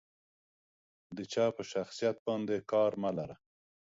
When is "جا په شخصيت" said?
1.33-2.17